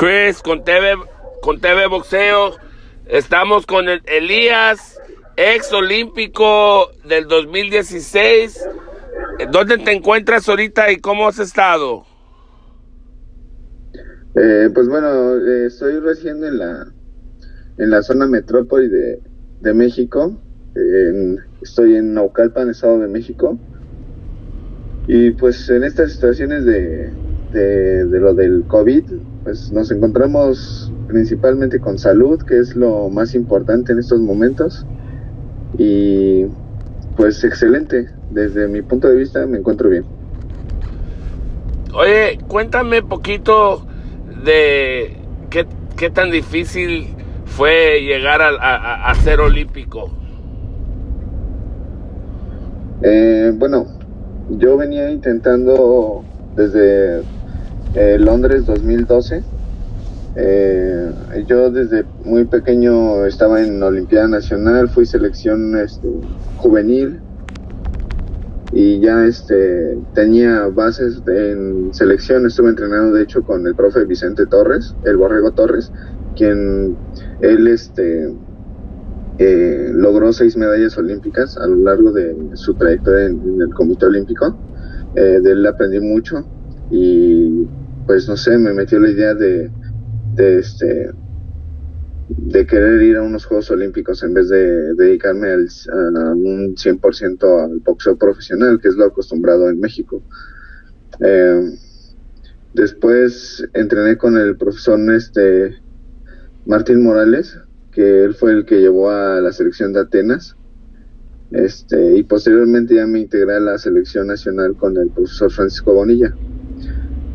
Chris 0.00 0.40
con 0.40 0.64
TV, 0.64 0.94
con 1.42 1.60
TV 1.60 1.86
Boxeo. 1.86 2.56
Estamos 3.04 3.66
con 3.66 3.86
el 3.86 4.00
Elías, 4.06 4.98
ex 5.36 5.70
olímpico 5.74 6.90
del 7.06 7.28
2016. 7.28 8.66
¿Dónde 9.52 9.76
te 9.76 9.92
encuentras 9.92 10.48
ahorita 10.48 10.90
y 10.90 10.96
cómo 11.00 11.28
has 11.28 11.38
estado? 11.38 12.06
Eh, 14.36 14.70
pues 14.72 14.88
bueno, 14.88 15.36
eh, 15.36 15.66
estoy 15.66 16.00
recién 16.00 16.42
en 16.44 16.56
la, 16.56 16.86
en 17.76 17.90
la 17.90 18.02
zona 18.02 18.26
metrópoli 18.26 18.88
de, 18.88 19.20
de 19.60 19.74
México. 19.74 20.34
estoy 21.60 21.96
en 21.96 22.14
Naucalpan, 22.14 22.70
Estado 22.70 23.00
de 23.00 23.08
México. 23.08 23.58
Y 25.06 25.32
pues 25.32 25.68
en 25.68 25.84
estas 25.84 26.12
situaciones 26.12 26.64
de, 26.64 27.12
de, 27.52 28.04
lo 28.20 28.34
del 28.34 28.64
COVID, 28.66 29.04
pues 29.44 29.72
nos 29.72 29.90
encontramos 29.90 30.92
principalmente 31.08 31.80
con 31.80 31.98
salud, 31.98 32.40
que 32.42 32.58
es 32.58 32.76
lo 32.76 33.08
más 33.08 33.34
importante 33.34 33.92
en 33.92 33.98
estos 33.98 34.20
momentos. 34.20 34.86
Y 35.78 36.46
pues 37.16 37.42
excelente, 37.44 38.08
desde 38.30 38.68
mi 38.68 38.82
punto 38.82 39.08
de 39.08 39.16
vista 39.16 39.46
me 39.46 39.58
encuentro 39.58 39.88
bien. 39.88 40.04
Oye, 41.92 42.38
cuéntame 42.46 43.02
poquito 43.02 43.84
de 44.44 45.16
qué, 45.50 45.66
qué 45.96 46.10
tan 46.10 46.30
difícil 46.30 47.08
fue 47.46 48.00
llegar 48.00 48.40
a, 48.42 49.10
a, 49.10 49.14
ser 49.16 49.40
olímpico. 49.40 50.08
Eh, 53.02 53.52
bueno, 53.56 53.86
yo 54.50 54.76
venía 54.76 55.10
intentando 55.10 56.24
desde 56.54 57.22
eh, 57.94 58.18
Londres 58.18 58.66
2012. 58.66 59.42
Eh, 60.36 61.12
yo 61.46 61.70
desde 61.70 62.04
muy 62.24 62.44
pequeño 62.44 63.26
estaba 63.26 63.62
en 63.62 63.82
Olimpiada 63.82 64.28
Nacional, 64.28 64.88
fui 64.88 65.04
selección 65.04 65.76
este, 65.76 66.08
juvenil 66.58 67.18
y 68.72 69.00
ya 69.00 69.24
este 69.26 69.98
tenía 70.14 70.68
bases 70.68 71.20
en 71.26 71.92
selección, 71.92 72.46
estuve 72.46 72.70
entrenando 72.70 73.16
de 73.16 73.24
hecho 73.24 73.42
con 73.42 73.66
el 73.66 73.74
profe 73.74 74.04
Vicente 74.04 74.46
Torres, 74.46 74.94
el 75.04 75.16
Borrego 75.16 75.50
Torres, 75.50 75.90
quien 76.36 76.96
él 77.40 77.66
este 77.66 78.32
eh, 79.38 79.90
logró 79.92 80.32
seis 80.32 80.56
medallas 80.56 80.96
olímpicas 80.96 81.56
a 81.56 81.66
lo 81.66 81.76
largo 81.76 82.12
de 82.12 82.36
su 82.54 82.74
trayectoria 82.74 83.26
en, 83.26 83.60
el 83.60 83.74
Comité 83.74 84.06
Olímpico. 84.06 84.56
de 85.14 85.38
él 85.38 85.66
aprendí 85.66 85.98
mucho 85.98 86.44
y 86.90 87.66
pues 88.10 88.26
no 88.28 88.36
sé, 88.36 88.58
me 88.58 88.74
metió 88.74 88.98
la 88.98 89.08
idea 89.08 89.34
de, 89.34 89.70
este 90.36 91.12
de 92.28 92.66
querer 92.66 93.00
ir 93.02 93.16
a 93.16 93.22
unos 93.22 93.44
Juegos 93.44 93.70
Olímpicos 93.70 94.24
en 94.24 94.34
vez 94.34 94.48
de 94.48 94.94
dedicarme 94.94 95.50
al, 95.50 95.68
a 96.16 96.34
un 96.34 96.74
100% 96.74 97.64
al 97.64 97.78
boxeo 97.78 98.16
profesional, 98.16 98.80
que 98.80 98.88
es 98.88 98.96
lo 98.96 99.04
acostumbrado 99.04 99.70
en 99.70 99.78
México. 99.78 100.24
Eh, 101.20 101.70
después 102.74 103.64
entrené 103.74 104.16
con 104.16 104.36
el 104.36 104.56
profesor 104.56 104.98
este, 105.12 105.76
Martín 106.66 107.04
Morales, 107.04 107.60
que 107.92 108.24
él 108.24 108.34
fue 108.34 108.50
el 108.54 108.64
que 108.64 108.80
llevó 108.80 109.10
a 109.10 109.40
la 109.40 109.52
selección 109.52 109.92
de 109.92 110.00
Atenas. 110.00 110.56
Este, 111.52 112.16
y 112.16 112.24
posteriormente 112.24 112.96
ya 112.96 113.06
me 113.06 113.20
integré 113.20 113.54
a 113.54 113.60
la 113.60 113.78
selección 113.78 114.26
nacional 114.26 114.74
con 114.74 114.96
el 114.96 115.10
profesor 115.10 115.52
Francisco 115.52 115.94
Bonilla. 115.94 116.34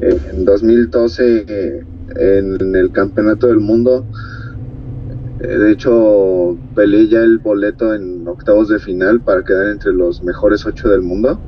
En 0.05 0.45
2012, 0.45 1.83
en 2.15 2.75
el 2.75 2.91
Campeonato 2.91 3.47
del 3.47 3.57
Mundo, 3.57 4.05
eh, 5.39 5.47
de 5.47 5.71
hecho, 5.71 6.55
peleé 6.75 7.07
ya 7.07 7.21
el 7.21 7.39
boleto 7.39 7.91
en 7.91 8.27
octavos 8.27 8.69
de 8.69 8.77
final 8.77 9.21
para 9.21 9.43
quedar 9.43 9.69
entre 9.69 9.93
los 9.93 10.21
mejores 10.21 10.63
ocho 10.67 10.89
del 10.89 11.01
mundo 11.01 11.39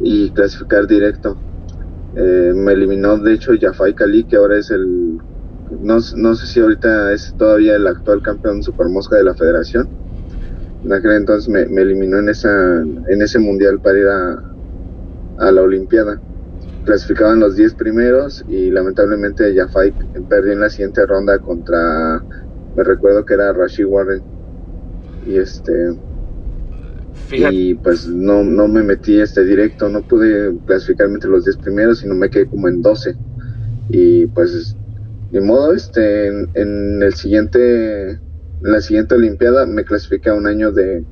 y 0.00 0.30
clasificar 0.32 0.86
directo. 0.86 1.38
Eh, 2.14 2.52
me 2.54 2.72
eliminó, 2.72 3.16
de 3.16 3.32
hecho, 3.32 3.52
Jafai 3.58 3.94
Kali, 3.94 4.24
que 4.24 4.36
ahora 4.36 4.58
es 4.58 4.70
el. 4.70 5.18
No, 5.80 6.00
sé 6.00 6.46
si 6.46 6.60
ahorita 6.60 7.10
es 7.14 7.34
todavía 7.38 7.76
el 7.76 7.86
actual 7.86 8.20
campeón 8.20 8.62
supermosca 8.62 9.16
de 9.16 9.24
la 9.24 9.34
federación. 9.34 9.88
En 10.84 10.92
aquel 10.92 11.12
entonces 11.12 11.48
me, 11.48 11.62
eliminó 11.80 12.18
en, 12.18 12.28
esa, 12.28 12.82
en 12.82 13.22
ese 13.22 13.38
mundial 13.38 13.80
para 13.80 13.98
ir 13.98 14.06
a 15.38 15.50
la 15.50 15.62
Olimpiada 15.62 16.20
clasificaban 16.86 17.40
los 17.40 17.56
10 17.56 17.74
primeros 17.74 18.44
y 18.48 18.70
lamentablemente 18.70 19.54
Jafai 19.54 19.92
perdió 20.28 20.52
en 20.52 20.60
la 20.60 20.70
siguiente 20.70 21.04
ronda 21.04 21.38
contra, 21.40 22.22
me 22.76 22.84
recuerdo 22.84 23.26
que 23.26 23.34
era 23.34 23.52
Rashid 23.52 23.84
Warren. 23.84 24.22
Y 25.26 25.36
este... 25.36 25.94
Y 27.32 27.74
pues 27.74 28.06
no, 28.06 28.44
no 28.44 28.68
me 28.68 28.84
metí 28.84 29.18
este 29.18 29.44
directo, 29.44 29.88
no 29.88 30.02
pude 30.02 30.56
clasificarme 30.64 31.14
entre 31.14 31.30
los 31.30 31.44
10 31.44 31.56
primeros, 31.56 31.98
sino 31.98 32.14
me 32.14 32.30
quedé 32.30 32.46
como 32.46 32.68
en 32.68 32.82
12. 32.82 33.16
Y 33.88 34.26
pues, 34.26 34.76
de 35.32 35.40
modo, 35.40 35.72
este, 35.72 36.28
en, 36.28 37.02
el 37.02 37.14
siguiente, 37.14 38.10
en 38.10 38.20
la 38.60 38.80
siguiente 38.80 39.16
Olimpiada 39.16 39.66
me 39.66 39.84
clasifiqué 39.84 40.30
a 40.30 40.34
un 40.34 40.46
año 40.46 40.70
de, 40.70 41.04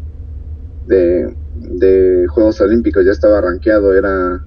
de, 0.86 1.34
de 1.56 2.26
Juegos 2.28 2.60
Olímpicos, 2.60 3.04
ya 3.04 3.12
estaba 3.12 3.40
rankeado, 3.40 3.92
era 3.92 4.44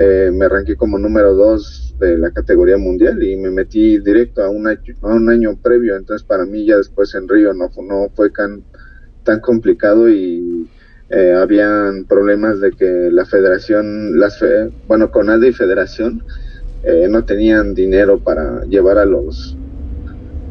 eh, 0.00 0.30
me 0.32 0.44
arranqué 0.44 0.76
como 0.76 0.96
número 0.96 1.34
2 1.34 1.96
de 1.98 2.18
la 2.18 2.30
categoría 2.30 2.78
mundial 2.78 3.20
y 3.20 3.36
me 3.36 3.50
metí 3.50 3.98
directo 3.98 4.44
a 4.44 4.48
un, 4.48 4.68
año, 4.68 4.94
a 5.02 5.14
un 5.14 5.28
año 5.28 5.58
previo. 5.60 5.96
Entonces, 5.96 6.24
para 6.24 6.46
mí, 6.46 6.64
ya 6.64 6.76
después 6.76 7.12
en 7.16 7.28
Río 7.28 7.52
no, 7.52 7.68
no 7.82 8.08
fue 8.14 8.30
tan, 8.30 8.62
complicado 9.42 10.08
y 10.08 10.68
eh, 11.10 11.34
habían 11.34 12.04
problemas 12.04 12.60
de 12.60 12.70
que 12.70 13.10
la 13.10 13.26
federación, 13.26 14.18
las 14.18 14.38
fe, 14.38 14.70
bueno, 14.86 15.10
CONADE 15.10 15.48
y 15.48 15.52
federación 15.52 16.22
eh, 16.82 17.08
no 17.10 17.24
tenían 17.24 17.74
dinero 17.74 18.20
para 18.20 18.64
llevar 18.64 18.96
a 18.96 19.04
los 19.04 19.56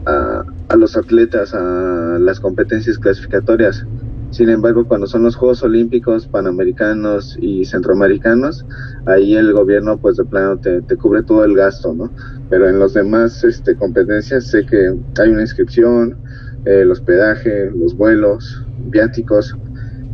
a 0.06 0.76
los 0.78 0.96
atletas 0.96 1.54
a 1.54 2.18
las 2.20 2.40
competencias 2.40 2.98
clasificatorias. 2.98 3.86
Sin 4.32 4.50
embargo, 4.50 4.86
cuando 4.86 5.08
son 5.08 5.24
los 5.24 5.36
Juegos 5.36 5.64
Olímpicos, 5.64 6.28
Panamericanos 6.28 7.38
y 7.40 7.64
Centroamericanos, 7.66 8.66
ahí 9.06 9.36
el 9.36 9.54
gobierno 9.54 9.98
pues 9.98 10.18
de 10.18 10.26
plano 10.26 10.60
te, 10.60 10.82
cubre 10.98 11.24
todo 11.24 11.46
el 11.46 11.56
gasto, 11.56 11.94
¿no? 11.94 12.12
Pero 12.50 12.68
en 12.68 12.78
los 12.78 12.94
demás 12.94 13.44
este, 13.44 13.76
competencias 13.76 14.48
sé 14.48 14.66
que 14.66 14.94
hay 15.20 15.30
una 15.30 15.42
inscripción, 15.42 16.18
eh, 16.66 16.82
el 16.82 16.92
hospedaje, 16.92 17.72
los 17.72 17.96
vuelos, 17.96 18.66
viáticos, 18.90 19.56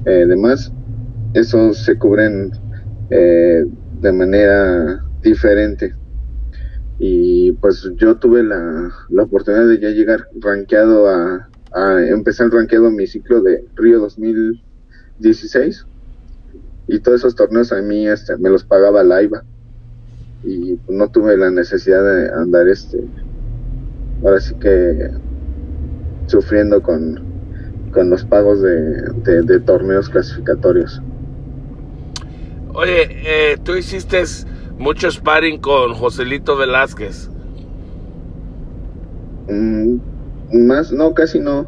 eh, 0.05 0.25
demás, 0.27 0.71
esos 1.33 1.77
se 1.79 1.97
cubren 1.97 2.51
eh, 3.09 3.65
de 3.99 4.13
manera 4.13 5.03
diferente. 5.21 5.95
Y 6.99 7.53
pues 7.53 7.89
yo 7.95 8.17
tuve 8.17 8.43
la, 8.43 8.91
la 9.09 9.23
oportunidad 9.23 9.67
de 9.67 9.79
ya 9.79 9.89
llegar 9.89 10.27
rankeado 10.39 11.09
a 11.09 11.49
empecé 11.75 12.43
el 12.43 12.51
rankeado 12.51 12.87
en 12.87 12.95
mi 12.95 13.07
ciclo 13.07 13.41
de 13.41 13.65
Río 13.75 13.99
2016 13.99 15.85
y 16.87 16.99
todos 16.99 17.21
esos 17.21 17.35
torneos 17.35 17.71
a 17.71 17.81
mí 17.81 18.07
este, 18.07 18.37
me 18.37 18.49
los 18.49 18.63
pagaba 18.63 19.03
la 19.03 19.23
IVA 19.23 19.43
y 20.43 20.77
no 20.89 21.09
tuve 21.09 21.37
la 21.37 21.49
necesidad 21.49 22.03
de 22.03 22.33
andar 22.33 22.67
este 22.67 23.03
ahora 24.23 24.39
sí 24.39 24.53
que 24.55 25.09
sufriendo 26.27 26.81
con, 26.81 27.21
con 27.91 28.09
los 28.09 28.23
pagos 28.25 28.61
de, 28.61 29.59
torneos 29.65 30.09
clasificatorios. 30.09 31.01
Oye, 32.73 33.07
eh, 33.09 33.57
tú 33.63 33.75
hiciste 33.75 34.23
mucho 34.77 35.11
sparring 35.11 35.59
con 35.59 35.93
Joselito 35.93 36.57
Velázquez. 36.57 37.29
Mm, 39.49 39.97
más, 40.59 40.91
no, 40.91 41.13
casi 41.13 41.39
no. 41.39 41.67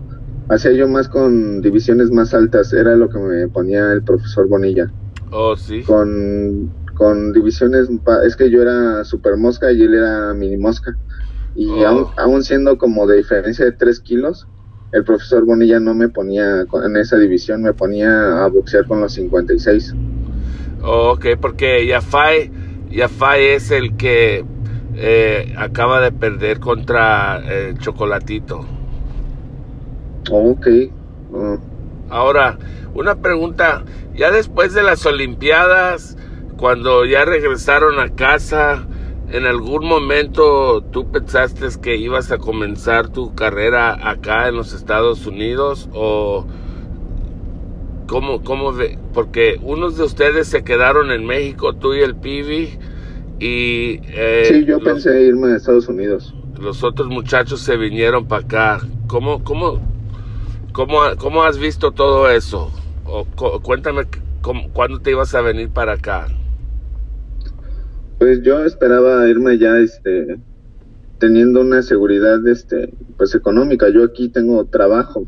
Hacía 0.50 0.74
yo 0.74 0.88
más 0.88 1.10
con 1.10 1.62
divisiones 1.62 2.12
más 2.12 2.34
altas, 2.34 2.72
era 2.74 2.96
lo 2.96 3.10
que 3.10 3.18
me 3.18 3.48
ponía 3.48 3.92
el 3.92 4.04
profesor 4.04 4.48
Bonilla. 4.48 4.92
Oh, 5.32 5.56
sí. 5.56 5.82
Con, 5.84 6.72
con 6.96 7.34
divisiones, 7.34 7.90
es 8.26 8.36
que 8.36 8.50
yo 8.50 8.62
era 8.62 9.04
super 9.04 9.38
mosca 9.38 9.72
y 9.72 9.82
él 9.82 9.94
era 9.96 10.34
mini 10.34 10.58
mosca. 10.58 10.96
Y 11.56 11.68
oh. 11.70 12.12
aún, 12.18 12.44
siendo 12.44 12.78
como 12.78 13.08
de 13.08 13.18
diferencia 13.18 13.66
de 13.66 13.72
3 13.72 14.00
kilos, 14.02 14.48
el 14.92 15.04
profesor 15.04 15.46
Bonilla 15.46 15.80
no 15.80 15.94
me 15.94 16.10
ponía 16.10 16.62
en 16.62 16.98
esa 16.98 17.18
división, 17.18 17.64
me 17.64 17.74
ponía 17.74 18.44
a 18.44 18.48
boxear 18.48 18.86
con 18.88 19.02
los 19.02 19.14
56. 19.14 19.94
Oh, 20.84 21.14
ok, 21.14 21.26
porque 21.42 21.88
Yafai, 21.88 22.52
Yafai 22.92 23.48
es 23.48 23.72
el 23.72 23.96
que 23.96 24.46
eh, 24.96 25.54
acaba 25.58 26.00
de 26.02 26.12
perder 26.12 26.60
contra 26.60 27.38
el 27.38 27.78
Chocolatito. 27.80 28.66
Ok. 30.32 30.68
Ah. 31.34 31.58
Ahora, 32.10 32.58
una 32.94 33.16
pregunta, 33.16 33.84
ya 34.16 34.32
después 34.32 34.74
de 34.74 34.84
las 34.84 35.06
Olimpiadas, 35.06 36.18
cuando 36.58 37.06
ya 37.06 37.26
regresaron 37.26 38.00
a 38.00 38.16
casa, 38.16 38.86
en 39.32 39.46
algún 39.46 39.86
momento 39.86 40.82
tú 40.82 41.12
pensaste 41.12 41.68
que 41.82 41.98
ibas 41.98 42.32
a 42.32 42.38
comenzar 42.38 43.10
tu 43.10 43.34
carrera 43.36 44.10
acá 44.10 44.48
en 44.48 44.56
los 44.56 44.74
Estados 44.74 45.26
Unidos 45.26 45.90
o 45.94 46.46
cómo, 48.08 48.44
cómo 48.44 48.72
ve? 48.72 48.98
Porque 49.14 49.60
unos 49.62 49.98
de 49.98 50.04
ustedes 50.04 50.48
se 50.48 50.64
quedaron 50.64 51.12
en 51.12 51.26
México, 51.26 51.74
tú 51.74 51.94
y 51.94 52.02
el 52.02 52.16
Pibi, 52.16 52.78
y... 53.40 54.00
Eh, 54.08 54.46
sí, 54.48 54.66
yo 54.66 54.80
pensé 54.80 55.24
irme 55.24 55.54
a 55.54 55.56
Estados 55.58 55.88
Unidos. 55.88 56.34
Los 56.60 56.84
otros 56.84 57.10
muchachos 57.10 57.60
se 57.62 57.76
vinieron 57.76 58.28
para 58.28 58.44
acá. 58.44 58.82
¿Cómo, 59.08 59.44
cómo, 59.44 59.82
cómo, 60.76 61.00
cómo 61.18 61.44
has 61.44 61.58
visto 61.58 61.92
todo 61.92 62.30
eso? 62.30 62.70
O, 63.06 63.26
cuéntame 63.62 64.04
cómo, 64.42 64.70
cuándo 64.74 65.00
te 65.00 65.12
ibas 65.12 65.34
a 65.34 65.42
venir 65.42 65.70
para 65.70 65.94
acá. 65.94 66.28
Pues 68.20 68.42
yo 68.44 68.64
esperaba 68.64 69.28
irme 69.28 69.58
ya, 69.58 69.78
este, 69.78 70.38
teniendo 71.20 71.62
una 71.62 71.82
seguridad, 71.82 72.46
este, 72.48 72.94
pues 73.18 73.34
económica. 73.36 73.90
Yo 73.90 74.04
aquí 74.04 74.30
tengo 74.30 74.66
trabajo 74.66 75.26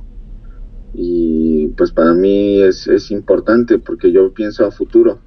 y 0.94 1.68
pues 1.78 1.92
para 1.92 2.14
mí 2.14 2.62
es, 2.62 2.88
es 2.88 3.12
importante 3.12 3.80
porque 3.80 4.12
yo 4.12 4.34
pienso 4.34 4.66
a 4.66 4.72
futuro. 4.72 5.20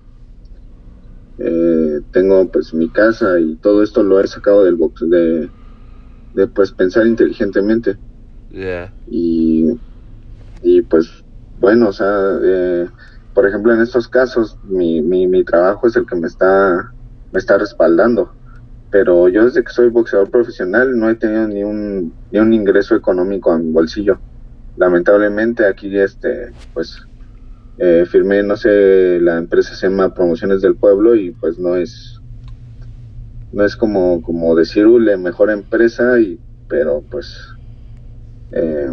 Eh, 1.38 2.00
tengo 2.12 2.46
pues 2.50 2.74
mi 2.74 2.90
casa 2.90 3.40
y 3.40 3.56
todo 3.56 3.82
esto 3.82 4.02
lo 4.02 4.20
he 4.20 4.26
sacado 4.26 4.64
del 4.64 4.76
box 4.76 5.08
de, 5.08 5.48
de 6.34 6.46
pues 6.48 6.72
pensar 6.72 7.06
inteligentemente. 7.06 7.96
Y, 9.08 9.66
y 9.66 9.80
pues 10.90 11.24
bueno, 11.60 11.88
o 11.88 11.92
sea, 11.92 12.38
eh, 12.42 12.88
por 13.32 13.46
ejemplo 13.46 13.72
en 13.72 13.80
estos 13.80 14.08
casos 14.08 14.58
mi, 14.64 15.00
mi, 15.00 15.26
mi 15.26 15.44
trabajo 15.44 15.86
es 15.86 15.96
el 15.96 16.04
que 16.04 16.16
me 16.16 16.26
está 16.26 16.92
me 17.32 17.38
está 17.38 17.56
respaldando. 17.56 18.34
Pero 18.90 19.28
yo 19.28 19.44
desde 19.44 19.62
que 19.62 19.72
soy 19.72 19.88
boxeador 19.88 20.30
profesional 20.30 20.98
no 20.98 21.08
he 21.08 21.14
tenido 21.14 21.46
ni 21.46 21.62
un, 21.62 22.12
ni 22.32 22.40
un 22.40 22.52
ingreso 22.52 22.96
económico 22.96 23.52
a 23.52 23.58
mi 23.58 23.70
bolsillo. 23.70 24.18
Lamentablemente 24.76 25.64
aquí 25.64 25.96
este, 25.96 26.52
pues 26.74 26.98
eh, 27.78 28.04
firmé, 28.04 28.42
no 28.42 28.56
sé, 28.56 29.20
la 29.20 29.38
empresa 29.38 29.74
se 29.74 29.88
llama 29.88 30.12
Promociones 30.12 30.60
del 30.60 30.76
Pueblo 30.76 31.14
y 31.14 31.30
pues 31.30 31.58
no 31.58 31.76
es, 31.76 32.20
no 33.52 33.64
es 33.64 33.76
como, 33.76 34.22
como 34.22 34.54
decir 34.54 34.86
la 34.86 35.16
mejor 35.16 35.50
empresa 35.50 36.18
y, 36.18 36.38
pero 36.68 37.02
pues, 37.10 37.34
eh, 38.52 38.90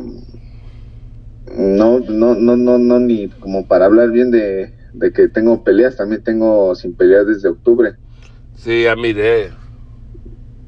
no, 1.56 2.00
no, 2.00 2.36
no, 2.36 2.56
no, 2.56 2.78
no, 2.78 3.00
ni 3.00 3.30
como 3.30 3.68
para 3.68 3.86
hablar 3.86 4.12
bien 4.12 4.32
de, 4.32 4.74
de 4.94 5.14
que 5.14 5.28
tengo 5.28 5.64
peleas, 5.64 5.96
también 5.96 6.24
tengo 6.24 6.74
sin 6.76 6.94
pelear 6.96 7.26
desde 7.26 7.50
octubre. 7.50 7.96
Sí, 8.56 8.84
ya 8.84 8.96
miré. 8.96 9.52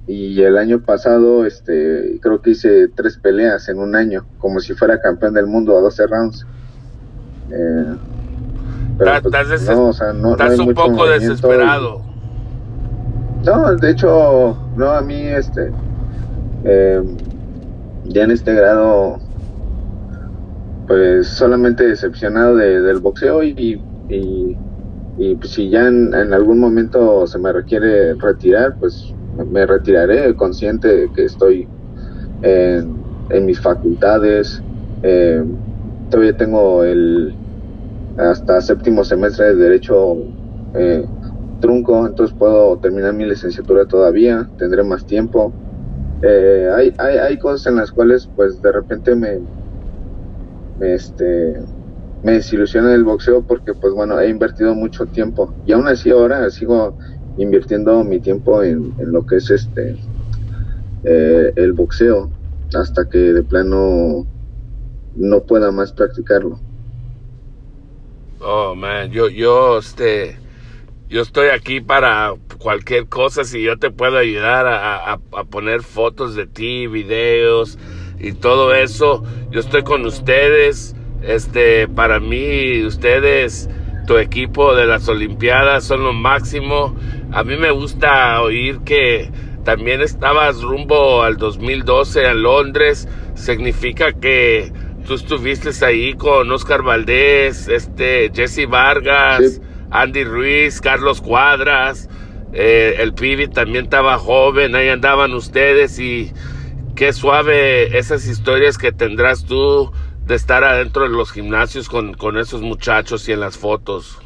Y 0.08 0.42
el 0.42 0.58
año 0.58 0.82
pasado, 0.82 1.46
este, 1.46 2.20
creo 2.22 2.42
que 2.42 2.52
hice 2.52 2.88
tres 2.88 3.18
peleas 3.18 3.70
en 3.70 3.78
un 3.78 3.96
año, 3.96 4.26
como 4.40 4.60
si 4.60 4.74
fuera 4.74 5.00
campeón 5.00 5.36
del 5.36 5.46
mundo 5.46 5.78
a 5.78 5.82
12 5.82 6.08
rounds. 6.08 6.48
Eh, 7.52 7.96
pues, 8.98 9.52
estás, 9.52 10.60
un 10.60 10.74
poco 10.74 11.08
desesperado. 11.08 12.02
no, 13.46 13.76
de 13.76 13.92
hecho, 13.92 14.58
no, 14.76 14.90
a 14.90 15.02
mí, 15.02 15.22
este, 15.22 15.72
eh, 16.64 17.02
ya 18.06 18.24
en 18.24 18.32
este 18.32 18.54
grado, 18.54 19.20
pues 20.90 21.28
solamente 21.28 21.88
decepcionado 21.88 22.58
del 22.58 23.00
boxeo 23.00 23.44
y, 23.44 23.82
y 24.10 24.58
y 25.20 25.36
pues, 25.36 25.52
si 25.52 25.70
ya 25.70 25.86
en, 25.86 26.14
algún 26.34 26.60
momento 26.60 27.28
se 27.28 27.38
me 27.38 27.52
requiere 27.52 28.14
retirar, 28.16 28.78
pues 28.80 29.14
me 29.52 29.66
retiraré 29.66 30.34
consciente 30.36 30.88
de 30.88 31.12
que 31.12 31.26
estoy 31.26 31.68
en, 32.42 33.46
mis 33.46 33.60
facultades. 33.60 34.64
Eh, 35.04 35.44
todavía 36.10 36.38
tengo 36.38 36.84
el 36.86 37.36
hasta 38.18 38.62
séptimo 38.62 39.04
semestre 39.04 39.48
de 39.48 39.56
derecho 39.56 40.18
eh, 40.76 41.06
trunco, 41.60 42.08
entonces 42.08 42.36
puedo 42.38 42.78
terminar 42.78 43.14
mi 43.14 43.26
licenciatura 43.26 43.86
todavía, 43.86 44.50
tendré 44.58 44.84
más 44.84 45.06
tiempo. 45.06 45.52
Eh, 46.22 46.70
hay, 46.74 46.94
hay, 46.98 47.18
hay 47.18 47.38
cosas 47.40 47.68
en 47.68 47.76
las 47.76 47.92
cuales 47.92 48.30
pues 48.38 48.62
de 48.62 48.72
repente 48.72 49.16
me 49.16 49.40
este 50.82 51.56
me 52.24 52.34
desilusiona 52.34 52.94
el 52.94 53.04
boxeo 53.04 53.42
porque 53.44 53.74
pues 53.74 53.94
bueno, 53.94 54.20
he 54.20 54.30
invertido 54.30 54.76
mucho 54.76 55.06
tiempo 55.06 55.54
y 55.66 55.72
aún 55.72 55.88
así 55.88 56.10
ahora 56.10 56.50
sigo 56.50 56.98
invirtiendo 57.38 58.04
mi 58.04 58.20
tiempo 58.20 58.62
en, 58.62 58.94
lo 58.98 59.26
que 59.26 59.38
es 59.38 59.50
este 59.50 59.96
eh, 61.06 61.54
el 61.56 61.74
boxeo 61.74 62.30
hasta 62.74 63.08
que 63.10 63.18
de 63.18 63.44
plano 63.44 64.28
no 65.16 65.44
pueda 65.44 65.72
más 65.72 65.94
practicarlo. 65.94 66.60
Oh 68.42 68.76
man, 68.76 69.12
yo 69.12 69.30
yo 69.30 69.80
este 69.80 70.38
yo 71.10 71.22
estoy 71.22 71.48
aquí 71.48 71.80
para 71.80 72.34
cualquier 72.58 73.08
cosa 73.08 73.46
si 73.46 73.64
yo 73.64 73.78
te 73.78 73.92
puedo 73.92 74.18
ayudar 74.18 74.68
a, 74.68 75.14
a 75.14 75.44
poner 75.46 75.82
fotos 75.82 76.36
de 76.36 76.48
ti, 76.48 76.88
videos 76.88 77.78
y 78.20 78.34
todo 78.34 78.74
eso. 78.74 79.24
Yo 79.52 79.60
estoy 79.60 79.84
con 79.84 80.06
ustedes 80.06 80.96
este, 81.22 81.88
para 81.88 82.20
mí, 82.20 82.84
ustedes, 82.84 83.70
tu 84.08 84.18
equipo 84.18 84.76
de 84.76 84.86
las 84.86 85.08
Olimpiadas 85.10 85.84
son 85.84 86.04
lo 86.04 86.14
máximo. 86.14 86.96
A 87.32 87.44
mí 87.44 87.58
me 87.58 87.72
gusta 87.72 88.42
oír 88.42 88.80
que 88.80 89.30
también 89.64 90.02
estabas 90.02 90.62
rumbo 90.62 91.24
al 91.24 91.38
2012 91.38 92.26
a 92.26 92.34
Londres. 92.34 93.08
Significa 93.36 94.14
que 94.14 94.72
tú 95.06 95.16
estuviste 95.16 95.70
ahí 95.86 96.14
con 96.14 96.52
Oscar 96.52 96.84
Valdés, 96.84 97.68
este, 97.68 98.32
Jesse 98.34 98.68
Vargas, 98.68 99.62
Andy 99.92 100.24
Ruiz, 100.24 100.82
Carlos 100.82 101.22
Cuadras. 101.22 102.10
Eh, 102.52 102.96
el 102.98 103.14
Pibi 103.14 103.48
también 103.48 103.86
estaba 103.86 104.18
joven, 104.18 104.74
ahí 104.74 104.90
andaban 104.90 105.34
ustedes 105.36 106.00
y 106.00 106.32
qué 107.00 107.14
suave 107.14 107.98
esas 107.98 108.28
historias 108.28 108.78
que 108.78 108.92
tendrás 108.92 109.46
tú 109.46 109.90
de 110.28 110.36
estar 110.36 110.66
adentro 110.66 111.04
de 111.04 111.10
los 111.10 111.32
gimnasios 111.32 111.88
con, 111.88 112.14
con 112.14 112.38
esos 112.38 112.62
muchachos 112.62 113.30
y 113.30 113.32
en 113.32 113.40
las 113.40 113.58
fotos. 113.58 114.20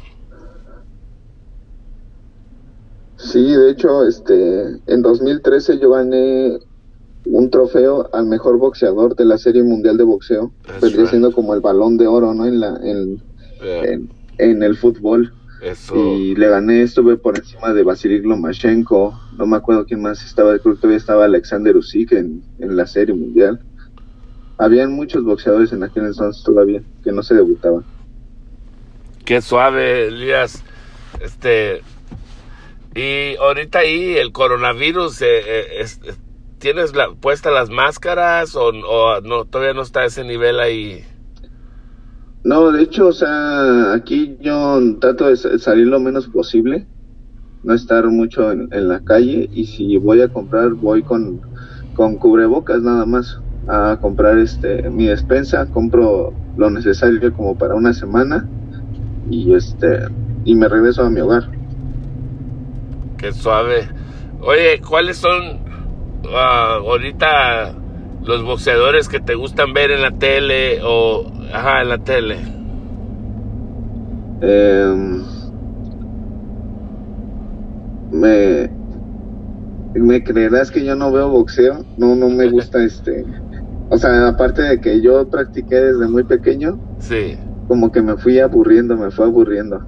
Sí, 3.16 3.54
de 3.54 3.70
hecho, 3.70 4.04
este, 4.04 4.80
en 4.88 5.02
2013 5.02 5.78
yo 5.78 5.90
gané 5.90 6.58
un 7.26 7.48
trofeo 7.48 8.10
al 8.12 8.26
mejor 8.26 8.58
boxeador 8.58 9.14
de 9.14 9.24
la 9.24 9.38
Serie 9.38 9.62
Mundial 9.62 9.96
de 9.96 10.02
Boxeo, 10.02 10.52
vendría 10.82 11.06
siendo 11.06 11.30
como 11.30 11.54
el 11.54 11.60
balón 11.60 11.96
de 11.96 12.08
oro, 12.08 12.34
¿no? 12.34 12.44
En 12.44 12.58
la, 12.58 12.76
en, 12.82 13.22
en, 14.38 14.62
el 14.64 14.76
fútbol. 14.76 15.32
Y 15.94 16.34
le 16.34 16.48
gané, 16.48 16.82
estuve 16.82 17.16
por 17.16 17.38
encima 17.38 17.72
de 17.72 17.84
Vasily 17.84 18.20
Lomachenko, 18.20 19.14
no 19.36 19.46
me 19.46 19.56
acuerdo 19.56 19.84
quién 19.84 20.02
más 20.02 20.24
estaba, 20.24 20.58
creo 20.58 20.74
que 20.74 20.80
todavía 20.80 20.98
estaba 20.98 21.24
Alexander 21.24 21.76
Usyk 21.76 22.12
en, 22.12 22.42
en 22.58 22.76
la 22.76 22.86
Serie 22.86 23.14
Mundial. 23.14 23.60
Habían 24.58 24.92
muchos 24.92 25.24
boxeadores 25.24 25.72
en 25.72 25.82
aquel 25.82 26.06
entonces 26.06 26.42
todavía 26.44 26.82
que 27.02 27.12
no 27.12 27.22
se 27.22 27.34
debutaban. 27.34 27.84
Qué 29.24 29.40
suave, 29.40 30.08
Elías. 30.08 30.62
Este. 31.20 31.82
Y 32.94 33.36
ahorita 33.36 33.80
ahí 33.80 34.16
el 34.16 34.30
coronavirus, 34.32 35.22
eh, 35.22 35.26
eh, 35.80 35.86
¿tienes 36.58 36.94
la, 36.94 37.12
puestas 37.12 37.52
las 37.52 37.70
máscaras 37.70 38.54
o, 38.54 38.70
no, 38.72 39.44
todavía 39.46 39.74
no 39.74 39.82
está 39.82 40.00
a 40.00 40.04
ese 40.04 40.22
nivel 40.22 40.60
ahí? 40.60 41.04
No, 42.44 42.70
de 42.70 42.82
hecho, 42.82 43.08
o 43.08 43.12
sea, 43.12 43.94
aquí 43.94 44.36
yo 44.40 44.78
trato 45.00 45.28
de 45.28 45.36
salir 45.58 45.86
lo 45.86 45.98
menos 45.98 46.28
posible, 46.28 46.86
no 47.64 47.74
estar 47.74 48.06
mucho 48.08 48.52
en, 48.52 48.68
en 48.72 48.88
la 48.88 49.00
calle 49.00 49.48
y 49.52 49.66
si 49.66 49.96
voy 49.96 50.22
a 50.22 50.28
comprar 50.28 50.70
voy 50.70 51.02
con, 51.02 51.40
con 51.94 52.16
cubrebocas 52.16 52.82
nada 52.82 53.06
más 53.06 53.40
a 53.66 53.98
comprar 54.00 54.38
este 54.38 54.90
mi 54.90 55.06
despensa, 55.06 55.66
compro 55.66 56.32
lo 56.56 56.70
necesario 56.70 57.32
como 57.32 57.56
para 57.56 57.74
una 57.74 57.92
semana 57.92 58.46
y 59.30 59.54
este 59.54 60.00
y 60.44 60.54
me 60.54 60.68
regreso 60.68 61.02
a 61.02 61.10
mi 61.10 61.20
hogar. 61.20 61.44
Qué 63.16 63.32
suave. 63.32 63.88
Oye, 64.42 64.80
¿cuáles 64.86 65.16
son 65.16 65.58
ah, 66.34 66.78
ahorita 66.80 67.74
los 68.24 68.42
boxeadores 68.42 69.08
que 69.08 69.20
te 69.20 69.34
gustan 69.34 69.72
ver 69.72 69.90
en 69.90 70.02
la 70.02 70.10
tele 70.10 70.80
o 70.82 71.24
ajá, 71.52 71.82
en 71.82 71.88
la 71.88 71.98
tele? 71.98 72.36
Em, 74.42 75.22
me 78.14 78.70
me 79.94 80.24
creerás 80.24 80.70
que 80.70 80.84
yo 80.84 80.96
no 80.96 81.12
veo 81.12 81.30
boxeo, 81.30 81.84
no 81.98 82.14
no 82.16 82.28
me 82.30 82.48
gusta 82.48 82.82
este 82.84 83.24
o 83.90 83.98
sea, 83.98 84.28
aparte 84.28 84.62
de 84.62 84.80
que 84.80 85.00
yo 85.00 85.28
practiqué 85.28 85.76
desde 85.76 86.08
muy 86.08 86.24
pequeño, 86.24 86.78
sí. 86.98 87.36
como 87.68 87.92
que 87.92 88.02
me 88.02 88.16
fui 88.16 88.40
aburriendo, 88.40 88.96
me 88.96 89.10
fue 89.10 89.26
aburriendo. 89.26 89.82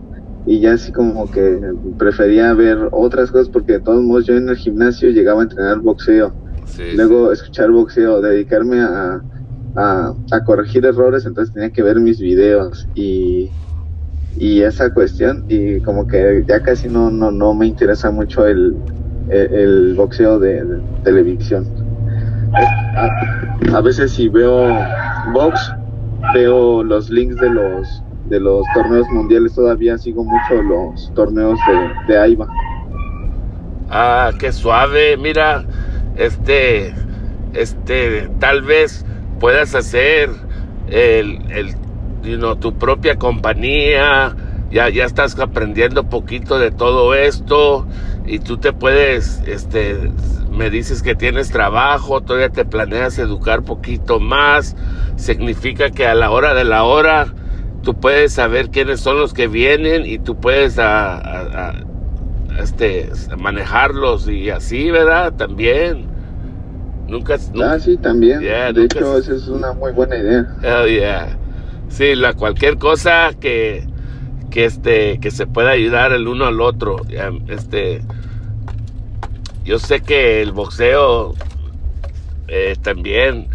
y 0.47 0.61
ya 0.61 0.75
así 0.75 0.92
como 0.92 1.28
que 1.30 1.61
prefería 1.99 2.52
ver 2.54 2.88
otras 2.92 3.33
cosas 3.33 3.49
porque 3.49 3.73
de 3.73 3.80
todos 3.80 4.04
modos 4.04 4.26
yo 4.26 4.37
en 4.37 4.49
el 4.49 4.56
gimnasio 4.56 5.11
llegaba 5.11 5.40
a 5.40 5.45
entrenar 5.45 5.80
boxeo, 5.80 6.33
luego 6.95 7.33
escuchar 7.33 7.71
boxeo, 7.71 8.21
dedicarme 8.21 8.80
a, 8.80 9.23
a, 9.75 10.45
corregir 10.45 10.85
errores, 10.85 11.26
entonces 11.26 11.52
tenía 11.52 11.71
que 11.71 11.83
ver 11.83 11.99
mis 11.99 12.21
videos 12.21 12.87
y, 12.95 13.50
y 14.38 14.62
esa 14.62 14.92
cuestión 14.92 15.44
y 15.48 15.80
como 15.80 16.06
que 16.06 16.44
ya 16.46 16.62
casi 16.62 16.88
no, 16.88 17.10
no, 17.10 17.30
no 17.30 17.54
me 17.54 17.66
interesa 17.66 18.10
mucho 18.10 18.46
el, 18.46 18.76
el, 19.30 19.94
boxeo 19.94 20.38
de, 20.38 20.62
televisión. 21.04 21.66
A, 23.72 23.80
veces 23.80 24.12
si 24.12 24.28
veo 24.28 24.68
box, 25.32 25.72
veo 26.34 26.82
los 26.82 27.10
links 27.10 27.36
de 27.36 27.50
los 27.50 28.02
de 28.26 28.40
los 28.40 28.64
torneos 28.74 29.06
mundiales 29.12 29.54
todavía 29.54 29.96
sigo 29.96 30.24
mucho 30.24 30.60
los 30.62 31.12
torneos 31.14 31.58
de, 31.68 32.12
de 32.12 32.20
AIBA. 32.20 32.48
Ah, 33.88 34.32
qué 34.40 34.50
suave, 34.50 35.16
mira, 35.16 35.64
este, 36.16 36.92
este, 37.54 38.28
tal 38.40 38.62
vez 38.62 39.04
puedas 39.38 39.76
hacer 39.76 40.30
el 40.88 41.38
tu 42.61 42.75
propia 42.75 43.16
compañía, 43.16 44.35
ya, 44.71 44.88
ya 44.88 45.04
estás 45.04 45.38
aprendiendo 45.38 46.04
poquito 46.04 46.59
de 46.59 46.71
todo 46.71 47.14
esto 47.14 47.87
y 48.26 48.40
tú 48.40 48.59
te 48.59 48.73
puedes, 48.73 49.42
este, 49.47 50.11
me 50.50 50.71
dices 50.71 51.02
que 51.02 51.14
tienes 51.14 51.50
trabajo, 51.50 52.21
todavía 52.23 52.50
te 52.50 52.64
planeas 52.64 53.18
educar 53.18 53.62
poquito 53.62 54.18
más, 54.18 54.76
significa 55.16 55.90
que 55.90 56.06
a 56.06 56.14
la 56.14 56.30
hora 56.30 56.54
de 56.54 56.64
la 56.64 56.85
hora 56.85 57.33
tú 57.83 57.95
puedes 57.95 58.33
saber 58.33 58.71
quiénes 58.71 59.00
son 59.00 59.18
los 59.18 59.33
que 59.33 59.47
vienen 59.47 60.04
y 60.04 60.18
tú 60.18 60.37
puedes 60.40 60.78
a, 60.78 61.75
este, 62.59 63.11
manejarlos 63.38 64.28
y 64.28 64.50
así, 64.50 64.90
¿verdad? 64.90 65.33
También. 65.35 66.16
Nunca, 67.06 67.37
ah, 67.62 67.78
sí, 67.78 67.97
también. 67.99 68.40
de 68.40 68.85
hecho, 68.85 69.16
esa 69.16 69.35
es 69.35 69.47
una 69.47 69.73
muy 69.73 69.92
buena 69.92 70.16
idea. 70.16 70.45
Hell 70.61 70.88
yeah. 70.88 71.38
Sí, 71.88 72.14
la, 72.14 72.34
cualquier 72.34 72.78
cosa 72.78 73.30
que, 73.40 73.86
que, 74.50 74.64
este, 74.64 75.18
que 75.20 75.30
se 75.30 75.46
pueda 75.46 75.70
ayudar 75.70 76.12
el 76.12 76.28
uno 76.28 76.46
al 76.46 76.60
otro. 76.60 76.96
Este, 77.48 78.02
yo 79.64 79.78
sé 79.78 80.00
que 80.00 80.42
el 80.42 80.52
boxeo 80.52 81.34
eh, 82.48 82.76
también, 82.82 83.48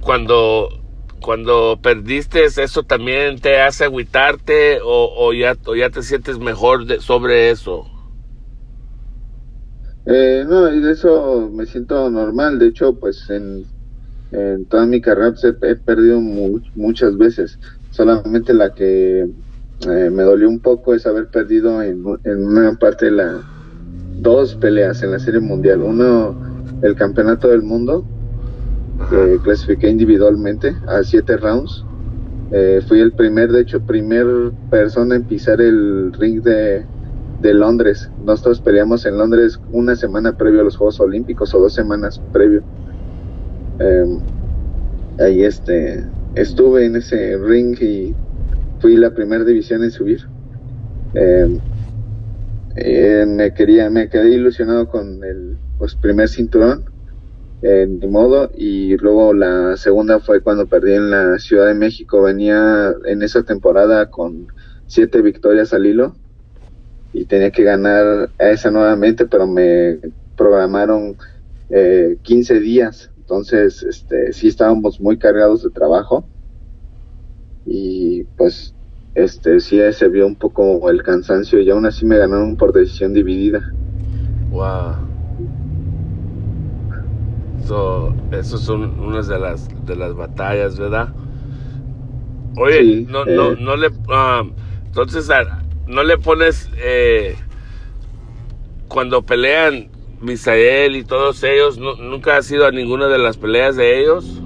cuando 0.00 0.82
cuando 1.22 1.78
perdiste, 1.80 2.44
¿eso 2.44 2.82
también 2.82 3.38
te 3.38 3.60
hace 3.60 3.84
agüitarte 3.84 4.80
o, 4.84 5.32
ya, 5.32 5.56
ya 5.76 5.88
te 5.88 6.02
sientes 6.02 6.38
mejor 6.38 7.00
sobre 7.00 7.50
eso? 7.50 7.86
Eh, 10.04 10.44
no, 10.46 10.64
de 10.64 10.92
eso 10.92 11.48
me 11.50 11.64
siento 11.64 12.10
normal. 12.10 12.58
De 12.58 12.66
hecho, 12.66 12.98
pues 12.98 13.30
en, 13.30 13.64
toda 14.68 14.86
mi 14.86 15.00
carrera 15.00 15.32
pues, 15.32 15.44
he, 15.44 15.76
perdido 15.76 16.20
muchas 16.74 17.16
veces. 17.16 17.58
Solamente 17.90 18.54
la 18.54 18.72
que 18.72 19.28
eh, 19.88 20.10
me 20.10 20.22
dolió 20.22 20.48
un 20.48 20.60
poco 20.60 20.94
es 20.94 21.06
haber 21.06 21.28
perdido 21.28 21.82
en, 21.82 22.04
en 22.24 22.44
una 22.44 22.72
parte 22.74 23.06
de 23.06 23.10
la 23.12 23.42
dos 24.20 24.54
peleas 24.54 25.02
en 25.02 25.10
la 25.10 25.18
Serie 25.18 25.40
Mundial. 25.40 25.82
Uno, 25.82 26.36
el 26.82 26.94
Campeonato 26.94 27.48
del 27.48 27.62
Mundo 27.62 28.04
eh, 29.12 29.38
clasifiqué 29.42 29.90
individualmente 29.90 30.74
a 30.86 31.02
siete 31.02 31.36
rounds. 31.36 31.84
Eh, 32.52 32.80
fui 32.86 33.00
el 33.00 33.12
primer, 33.12 33.50
de 33.50 33.62
hecho, 33.62 33.80
primer 33.80 34.26
persona 34.70 35.16
en 35.16 35.24
pisar 35.24 35.60
el 35.60 36.12
ring 36.12 36.42
de, 36.42 36.84
de 37.40 37.54
Londres. 37.54 38.10
Nosotros 38.24 38.60
peleamos 38.60 39.04
en 39.06 39.18
Londres 39.18 39.58
una 39.72 39.96
semana 39.96 40.36
previo 40.36 40.60
a 40.60 40.64
los 40.64 40.76
Juegos 40.76 41.00
Olímpicos 41.00 41.54
o 41.54 41.60
dos 41.60 41.74
semanas 41.74 42.20
previo. 42.32 42.62
Em, 43.78 44.20
ahí 45.18 45.44
este, 45.44 46.04
estuve 46.34 46.86
en 46.86 46.96
ese 46.96 47.36
ring 47.38 47.76
y 47.80 48.14
fui 48.80 48.96
la 48.96 49.14
primera 49.14 49.44
división 49.44 49.84
en 49.84 49.90
subir. 49.90 50.20
Em, 51.14 51.60
eh, 52.76 53.24
me 53.26 53.52
quería, 53.54 53.90
me 53.90 54.08
quedé 54.08 54.30
ilusionado 54.30 54.88
con 54.88 55.22
el 55.24 55.58
pues, 55.78 55.94
primer 55.94 56.28
cinturón 56.28 56.84
eh, 57.62 57.86
ni 57.88 58.06
modo. 58.08 58.50
Y 58.54 58.96
luego 58.98 59.32
la 59.32 59.76
segunda 59.76 60.20
fue 60.20 60.42
cuando 60.42 60.66
perdí 60.66 60.94
en 60.94 61.10
la 61.10 61.38
Ciudad 61.38 61.68
de 61.68 61.74
México. 61.74 62.22
Venía 62.22 62.92
en 63.06 63.22
esa 63.22 63.44
temporada 63.44 64.10
con 64.10 64.48
siete 64.86 65.22
victorias 65.22 65.72
al 65.72 65.86
hilo 65.86 66.16
y 67.12 67.26
tenía 67.26 67.50
que 67.50 67.62
ganar 67.62 68.30
a 68.38 68.50
esa 68.50 68.70
nuevamente, 68.70 69.26
pero 69.26 69.46
me 69.46 70.00
programaron 70.36 71.16
eh, 71.70 72.18
15 72.22 72.60
días. 72.60 73.11
Entonces, 73.22 73.82
este, 73.84 74.32
sí 74.32 74.48
estábamos 74.48 75.00
muy 75.00 75.16
cargados 75.16 75.62
de 75.62 75.70
trabajo 75.70 76.28
y 77.64 78.24
pues 78.36 78.74
este 79.14 79.60
sí 79.60 79.78
se 79.92 80.08
vio 80.08 80.26
un 80.26 80.34
poco 80.34 80.90
el 80.90 81.04
cansancio 81.04 81.60
y 81.60 81.70
aún 81.70 81.86
así 81.86 82.04
me 82.04 82.18
ganaron 82.18 82.56
por 82.56 82.72
decisión 82.72 83.14
dividida. 83.14 83.72
Wow. 84.50 84.96
So, 87.64 88.12
esas 88.32 88.60
son 88.60 88.98
unas 88.98 89.28
de 89.28 89.38
las 89.38 89.68
de 89.86 89.94
las 89.94 90.14
batallas, 90.14 90.78
¿verdad? 90.78 91.14
Oye, 92.56 93.06
no, 93.08 93.24
no, 93.24 93.52
eh. 93.52 93.56
no 93.60 93.76
le, 93.76 93.88
um, 93.88 94.52
entonces, 94.84 95.30
no 95.86 96.02
le 96.02 96.18
pones 96.18 96.68
eh, 96.76 97.36
cuando 98.88 99.22
pelean 99.22 99.91
Misael 100.22 100.96
y 100.96 101.04
todos 101.04 101.42
ellos, 101.42 101.78
nunca 101.78 102.36
has 102.36 102.50
ido 102.50 102.66
a 102.66 102.70
ninguna 102.70 103.08
de 103.08 103.18
las 103.18 103.36
peleas 103.36 103.76
de 103.76 104.00
ellos. 104.00 104.40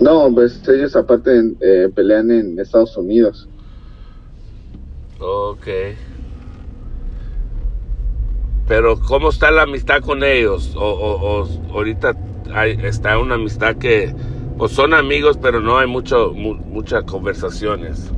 No, 0.00 0.30
pues 0.34 0.60
ellos 0.68 0.96
aparte 0.96 1.54
eh, 1.60 1.88
pelean 1.94 2.30
en 2.30 2.58
Estados 2.58 2.96
Unidos. 2.96 3.48
Ok. 5.20 5.66
Pero 8.66 8.98
¿cómo 9.00 9.28
está 9.28 9.50
la 9.50 9.62
amistad 9.62 10.00
con 10.00 10.24
ellos? 10.24 10.74
O, 10.76 11.46
ahorita 11.72 12.16
hay, 12.52 12.78
está 12.82 13.18
una 13.18 13.36
amistad 13.36 13.76
que 13.76 14.14
pues 14.58 14.72
son 14.72 14.94
amigos, 14.94 15.38
pero 15.40 15.60
no 15.60 15.78
hay 15.78 15.86
mucho, 15.86 16.32
muchas 16.32 17.04
conversaciones. 17.04 18.10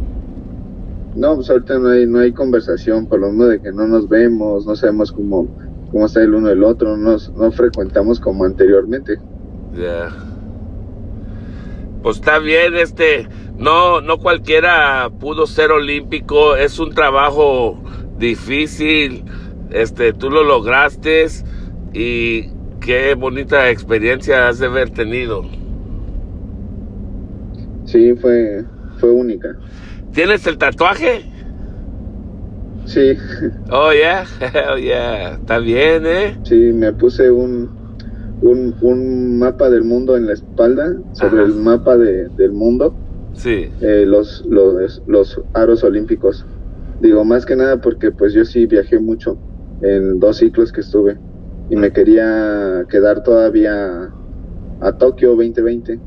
No, 1.14 1.34
pues 1.36 1.48
ahorita 1.48 1.78
no 1.78 1.88
hay, 1.88 2.06
no 2.06 2.18
hay 2.18 2.32
conversación, 2.32 3.06
por 3.06 3.20
lo 3.20 3.32
menos 3.32 3.48
de 3.50 3.60
que 3.62 3.72
no 3.72 3.86
nos 3.86 4.08
vemos, 4.08 4.66
no 4.66 4.76
sabemos 4.76 5.12
cómo, 5.12 5.48
cómo 5.90 6.06
está 6.06 6.22
el 6.22 6.34
uno 6.34 6.50
el 6.50 6.64
otro, 6.64 6.96
no, 6.96 7.16
no 7.36 7.52
frecuentamos 7.52 8.20
como 8.20 8.44
anteriormente. 8.44 9.18
Ya. 9.74 10.10
Pues 12.02 12.16
está 12.16 12.38
bien, 12.38 12.74
este, 12.76 13.28
no, 13.56 14.00
no 14.00 14.18
cualquiera 14.18 15.10
pudo 15.18 15.46
ser 15.46 15.72
olímpico, 15.72 16.56
es 16.56 16.78
un 16.78 16.94
trabajo 16.94 17.78
difícil 18.18 19.24
este, 19.70 20.12
tú 20.12 20.30
lo 20.30 20.44
lograste 20.44 21.26
y 21.92 22.50
qué 22.80 23.14
bonita 23.14 23.70
experiencia 23.70 24.48
has 24.48 24.58
de 24.58 24.66
haber 24.66 24.90
tenido. 24.90 25.44
Sí, 27.84 28.14
fue, 28.14 28.64
fue 28.98 29.10
única. 29.10 29.56
¿Tienes 30.12 30.46
el 30.46 30.58
tatuaje? 30.58 31.24
Sí. 32.86 33.18
Oh, 33.70 33.92
yeah, 33.92 34.24
oh, 34.72 34.76
yeah. 34.76 35.34
Está 35.34 35.58
bien, 35.58 36.06
¿eh? 36.06 36.38
Sí, 36.44 36.72
me 36.72 36.92
puse 36.92 37.30
un, 37.30 37.68
un, 38.42 38.74
un 38.80 39.38
mapa 39.38 39.68
del 39.68 39.82
mundo 39.84 40.16
en 40.16 40.26
la 40.26 40.32
espalda, 40.34 40.94
sobre 41.12 41.42
el 41.42 41.54
mapa 41.54 41.96
de, 41.96 42.28
del 42.28 42.52
mundo. 42.52 42.94
Sí. 43.34 43.68
Eh, 43.80 44.04
los, 44.06 44.44
los, 44.48 45.02
los 45.06 45.40
aros 45.52 45.84
olímpicos. 45.84 46.46
Digo, 47.00 47.24
más 47.24 47.44
que 47.44 47.56
nada 47.56 47.80
porque 47.80 48.10
pues 48.10 48.32
yo 48.32 48.44
sí 48.44 48.66
viajé 48.66 48.98
mucho 48.98 49.36
en 49.82 50.18
dos 50.18 50.38
ciclos 50.38 50.72
que 50.72 50.80
estuve 50.80 51.18
y 51.68 51.76
me 51.76 51.92
quería 51.92 52.84
quedar 52.88 53.22
todavía 53.22 54.10
a 54.80 54.92
Tokio 54.92 55.30
2020. 55.30 55.98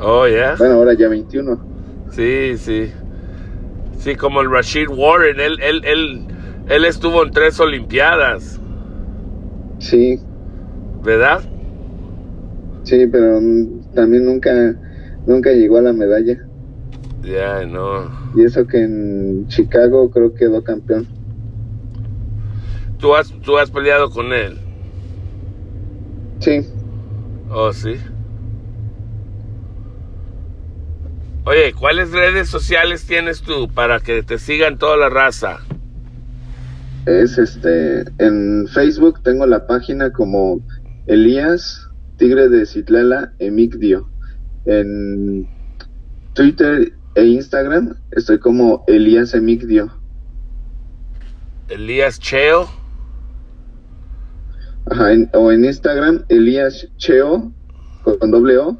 Oh, 0.00 0.26
ya. 0.26 0.54
Bueno, 0.56 0.74
ahora 0.74 0.94
ya 0.94 1.08
21. 1.08 1.60
Sí, 2.10 2.56
sí. 2.56 2.90
Sí, 4.02 4.16
como 4.16 4.40
el 4.40 4.50
Rashid 4.50 4.88
Warren, 4.88 5.38
él, 5.38 5.60
él, 5.62 5.80
él, 5.84 6.26
él 6.68 6.84
estuvo 6.84 7.22
en 7.22 7.30
tres 7.30 7.60
Olimpiadas. 7.60 8.60
Sí. 9.78 10.18
¿Verdad? 11.04 11.40
Sí, 12.82 13.06
pero 13.06 13.38
también 13.94 14.24
nunca, 14.24 14.74
nunca 15.24 15.52
llegó 15.52 15.78
a 15.78 15.82
la 15.82 15.92
medalla. 15.92 16.36
Ya, 17.22 17.64
no. 17.64 18.10
Y 18.34 18.42
eso 18.42 18.66
que 18.66 18.82
en 18.82 19.46
Chicago 19.46 20.10
creo 20.10 20.32
que 20.32 20.46
quedó 20.46 20.64
campeón. 20.64 21.06
¿Tú 22.98 23.14
has, 23.14 23.30
¿Tú 23.42 23.56
has 23.56 23.70
peleado 23.70 24.10
con 24.10 24.32
él? 24.32 24.58
Sí. 26.40 26.66
Oh, 27.48 27.72
sí. 27.72 27.94
Oye, 31.44 31.72
¿cuáles 31.72 32.12
redes 32.12 32.48
sociales 32.48 33.04
tienes 33.04 33.42
tú 33.42 33.68
para 33.68 33.98
que 33.98 34.22
te 34.22 34.38
sigan 34.38 34.78
toda 34.78 34.96
la 34.96 35.08
raza? 35.08 35.58
Es 37.06 37.36
este, 37.36 38.04
en 38.18 38.68
Facebook 38.68 39.20
tengo 39.24 39.44
la 39.46 39.66
página 39.66 40.12
como 40.12 40.60
Elías 41.06 41.88
Tigre 42.16 42.48
de 42.48 42.64
Citlala 42.64 43.32
Emigdio. 43.40 44.08
En 44.66 45.48
Twitter 46.34 46.92
e 47.16 47.24
Instagram 47.24 47.96
estoy 48.12 48.38
como 48.38 48.84
Elías 48.86 49.34
Emigdio. 49.34 49.90
Elías 51.68 52.20
Cheo. 52.20 52.68
Ajá, 54.88 55.08
o 55.32 55.50
en 55.50 55.64
Instagram 55.64 56.24
Elías 56.28 56.86
Cheo 56.98 57.52
con 58.04 58.30
doble 58.30 58.58
O 58.58 58.78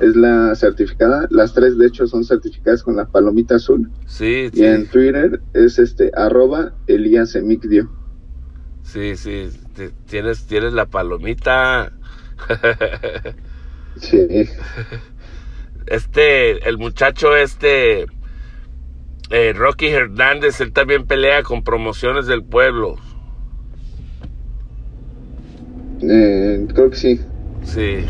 es 0.00 0.16
la 0.16 0.54
certificada. 0.54 1.26
Las 1.30 1.54
tres, 1.54 1.76
de 1.78 1.86
hecho, 1.86 2.06
son 2.06 2.24
certificadas 2.24 2.82
con 2.82 2.96
la 2.96 3.06
palomita 3.06 3.56
azul. 3.56 3.90
Sí, 4.06 4.50
Y 4.52 4.64
en 4.64 4.86
Twitter 4.86 5.40
es 5.54 5.78
este 5.78 6.10
arroba 6.14 6.72
Elías 6.86 7.34
Emigdio. 7.34 7.90
Sí, 8.82 9.16
sí. 9.16 9.50
Tienes, 10.06 10.46
tienes 10.46 10.72
la 10.72 10.86
palomita. 10.86 11.92
sí. 13.96 14.26
Este, 15.90 16.68
el 16.68 16.76
muchacho 16.76 17.34
este, 17.34 18.04
eh, 19.30 19.54
Rocky 19.54 19.86
Hernández, 19.88 20.60
él 20.60 20.74
también 20.74 21.06
pelea 21.06 21.42
con 21.42 21.64
promociones 21.64 22.26
del 22.26 22.44
pueblo. 22.44 22.96
Eh, 26.02 26.66
creo 26.74 26.90
que 26.90 26.96
sí. 26.96 27.20
Sí. 27.64 28.04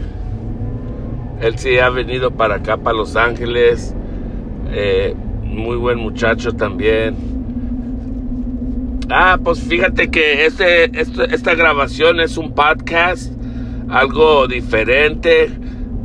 Él 1.40 1.58
sí 1.58 1.78
ha 1.78 1.88
venido 1.90 2.32
para 2.32 2.56
acá, 2.56 2.76
para 2.76 2.96
Los 2.96 3.16
Ángeles. 3.16 3.94
Eh, 4.70 5.14
muy 5.42 5.76
buen 5.76 5.98
muchacho 5.98 6.52
también. 6.52 7.16
Ah, 9.10 9.38
pues 9.42 9.60
fíjate 9.60 10.10
que 10.10 10.44
este, 10.44 10.90
esta 11.00 11.54
grabación 11.54 12.20
es 12.20 12.36
un 12.36 12.54
podcast, 12.54 13.32
algo 13.88 14.46
diferente. 14.48 15.50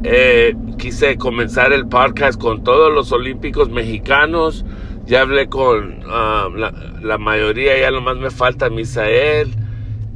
Eh, 0.03 0.55
quise 0.77 1.17
comenzar 1.17 1.73
el 1.73 1.87
podcast 1.87 2.39
con 2.39 2.63
todos 2.63 2.93
los 2.93 3.11
olímpicos 3.11 3.69
mexicanos. 3.69 4.65
Ya 5.05 5.21
hablé 5.21 5.49
con 5.49 5.99
ah, 6.07 6.47
la, 6.55 6.71
la, 7.01 7.17
mayoría, 7.17 7.77
ya 7.77 7.91
nomás 7.91 8.17
me 8.17 8.29
falta 8.29 8.69
Misael. 8.69 9.49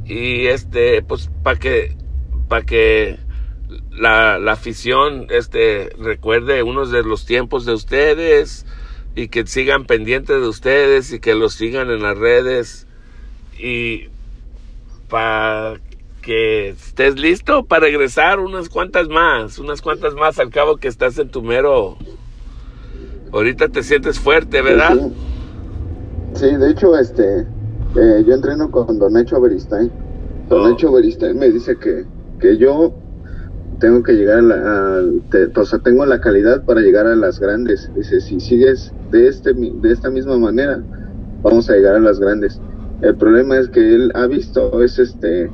Y 0.06 0.46
este, 0.46 1.02
pues 1.02 1.30
para 1.42 1.58
que, 1.58 1.94
para 2.48 2.64
que 2.64 3.18
la, 3.98 4.38
la 4.38 4.52
afición 4.52 5.26
este, 5.30 5.90
recuerde 5.98 6.62
unos 6.62 6.90
de 6.90 7.02
los 7.02 7.26
tiempos 7.26 7.64
de 7.66 7.72
ustedes 7.72 8.66
y 9.14 9.28
que 9.28 9.46
sigan 9.46 9.84
pendientes 9.84 10.40
de 10.40 10.48
ustedes 10.48 11.12
y 11.12 11.20
que 11.20 11.34
los 11.34 11.54
sigan 11.54 11.90
en 11.90 12.02
las 12.02 12.16
redes 12.16 12.86
y 13.58 14.08
para 15.08 15.80
que 16.22 16.70
estés 16.70 17.18
listo 17.18 17.64
para 17.64 17.86
regresar 17.86 18.38
unas 18.38 18.68
cuantas 18.68 19.08
más, 19.08 19.58
unas 19.58 19.82
cuantas 19.82 20.14
más 20.14 20.38
al 20.38 20.50
cabo 20.50 20.76
que 20.76 20.88
estás 20.88 21.18
en 21.18 21.30
tu 21.30 21.42
mero... 21.42 21.96
Ahorita 23.30 23.68
te 23.68 23.82
sientes 23.82 24.18
fuerte, 24.18 24.62
¿verdad? 24.62 25.10
Sí, 26.32 26.46
de 26.56 26.70
hecho, 26.70 26.96
este, 26.96 27.40
eh, 27.40 28.24
yo 28.26 28.34
entreno 28.34 28.70
con 28.70 28.98
Don 28.98 29.12
Necho 29.12 29.38
Beristain. 29.38 29.90
Don 30.48 30.62
oh. 30.62 30.68
Necho 30.70 30.90
Beristain 30.92 31.38
me 31.38 31.50
dice 31.50 31.76
que, 31.76 32.06
que 32.40 32.56
yo 32.56 32.94
tengo 33.78 34.02
que 34.02 34.12
llegar 34.12 34.38
a, 34.38 34.42
la, 34.42 35.02
tengo 35.84 36.06
la 36.06 36.20
calidad 36.20 36.64
para 36.64 36.80
llegar 36.80 37.06
a 37.06 37.14
las 37.14 37.38
grandes. 37.38 37.90
Dice, 37.94 38.20
si 38.20 38.40
sigues 38.40 38.92
de, 39.10 39.28
este, 39.28 39.52
de 39.54 39.92
esta 39.92 40.10
misma 40.10 40.38
manera, 40.38 40.82
vamos 41.42 41.70
a 41.70 41.74
llegar 41.74 41.96
a 41.96 42.00
las 42.00 42.18
grandes. 42.18 42.60
El 43.02 43.16
problema 43.16 43.58
es 43.58 43.68
que 43.68 43.94
él 43.94 44.10
ha 44.14 44.26
visto, 44.26 44.82
es 44.82 44.98
este, 44.98 45.50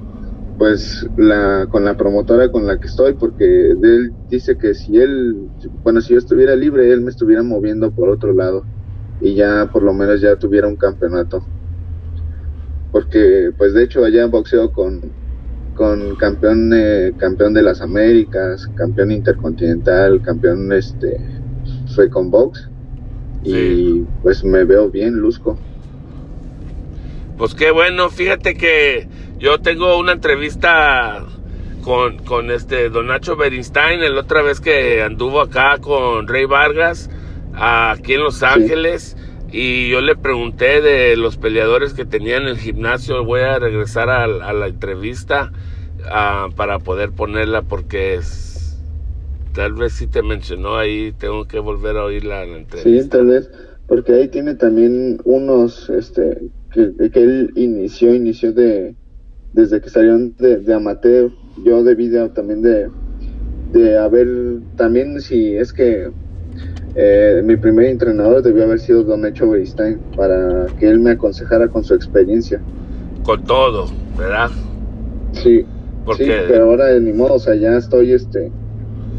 pues, 0.56 1.06
la, 1.16 1.66
con 1.70 1.84
la 1.84 1.96
promotora 1.96 2.50
con 2.50 2.66
la 2.66 2.78
que 2.78 2.86
estoy, 2.86 3.14
porque 3.14 3.72
él 3.72 4.12
dice 4.30 4.56
que 4.56 4.74
si 4.74 4.96
él, 4.96 5.48
bueno, 5.82 6.00
si 6.00 6.14
yo 6.14 6.18
estuviera 6.18 6.56
libre, 6.56 6.90
él 6.90 7.02
me 7.02 7.10
estuviera 7.10 7.42
moviendo 7.42 7.90
por 7.90 8.08
otro 8.08 8.32
lado 8.32 8.64
y 9.20 9.34
ya 9.34 9.68
por 9.70 9.82
lo 9.82 9.92
menos 9.92 10.20
ya 10.20 10.36
tuviera 10.36 10.66
un 10.66 10.76
campeonato. 10.76 11.44
Porque, 12.90 13.52
pues, 13.58 13.74
de 13.74 13.82
hecho, 13.82 14.04
allá 14.04 14.26
boxeo 14.26 14.72
con 14.72 15.02
con 15.74 16.16
campeón 16.16 16.72
eh, 16.74 17.12
campeón 17.18 17.54
de 17.54 17.62
las 17.62 17.80
Américas, 17.80 18.68
campeón 18.76 19.10
intercontinental, 19.10 20.22
campeón 20.22 20.72
este 20.72 21.18
fue 21.94 22.08
con 22.08 22.30
box. 22.30 22.68
Y 23.42 24.04
pues 24.22 24.42
me 24.42 24.64
veo 24.64 24.88
bien 24.88 25.16
luzco. 25.16 25.58
Pues 27.36 27.54
qué 27.54 27.70
bueno, 27.70 28.08
fíjate 28.08 28.54
que 28.54 29.08
yo 29.38 29.60
tengo 29.60 29.98
una 29.98 30.12
entrevista 30.12 31.26
con, 31.82 32.18
con 32.18 32.50
este 32.50 32.88
Don 32.88 33.08
Nacho 33.08 33.36
Berinstein, 33.36 34.00
el 34.02 34.16
otra 34.16 34.40
vez 34.40 34.60
que 34.60 35.02
anduvo 35.02 35.40
acá 35.42 35.78
con 35.78 36.26
Rey 36.26 36.46
Vargas, 36.46 37.10
aquí 37.54 38.14
en 38.14 38.22
Los 38.22 38.42
Ángeles, 38.42 39.16
y 39.54 39.88
yo 39.90 40.00
le 40.00 40.16
pregunté 40.16 40.80
de 40.80 41.16
los 41.16 41.36
peleadores 41.36 41.94
que 41.94 42.04
tenía 42.04 42.36
en 42.36 42.44
el 42.44 42.58
gimnasio, 42.58 43.24
voy 43.24 43.40
a 43.42 43.58
regresar 43.58 44.10
a, 44.10 44.24
a 44.24 44.52
la 44.52 44.66
entrevista 44.66 45.52
Ah, 46.10 46.48
para 46.54 46.78
poder 46.78 47.12
ponerla 47.12 47.62
porque 47.62 48.14
es, 48.14 48.76
tal 49.54 49.72
vez 49.72 49.94
si 49.94 50.06
te 50.06 50.22
mencionó 50.22 50.76
ahí, 50.76 51.12
tengo 51.12 51.46
que 51.46 51.58
volver 51.58 51.96
a 51.96 52.04
oírla 52.04 52.44
la 52.44 52.56
entrevista. 52.58 53.06
Sí, 53.06 53.08
tal 53.08 53.26
vez, 53.26 53.50
porque 53.86 54.12
ahí 54.12 54.28
tiene 54.28 54.54
también 54.54 55.18
unos, 55.24 55.88
este, 55.90 56.50
que, 56.72 57.10
que 57.10 57.22
él 57.22 57.50
inició, 57.54 58.14
inició 58.14 58.52
de, 58.52 58.94
desde 59.52 59.80
que 59.80 59.88
salieron 59.88 60.34
de, 60.36 60.58
de 60.58 60.74
amateur, 60.74 61.30
yo 61.64 61.82
debí 61.82 62.10
también 62.34 62.60
de, 62.62 62.88
de 63.72 63.98
haber, 63.98 64.28
también 64.76 65.20
si 65.20 65.56
es 65.56 65.72
que 65.72 66.10
eh, 66.96 67.42
mi 67.44 67.56
primer 67.56 67.86
entrenador 67.86 68.42
debió 68.42 68.64
haber 68.64 68.78
sido 68.78 69.02
Don 69.02 69.26
Echo 69.26 69.50
Beristain 69.50 69.98
para 70.16 70.66
que 70.78 70.88
él 70.88 71.00
me 71.00 71.12
aconsejara 71.12 71.68
con 71.68 71.82
su 71.82 71.94
experiencia. 71.94 72.60
Con 73.24 73.42
todo, 73.44 73.86
¿verdad? 74.16 74.50
Sí. 75.32 75.66
Sí, 76.16 76.26
pero 76.48 76.70
ahora 76.70 76.98
ni 77.00 77.14
modo, 77.14 77.34
o 77.34 77.38
sea, 77.38 77.54
ya 77.54 77.78
estoy, 77.78 78.12
este, 78.12 78.52